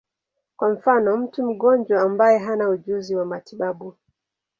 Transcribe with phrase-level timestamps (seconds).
[0.57, 3.95] Kwa mfano, mtu mgonjwa ambaye hana ujuzi wa matibabu.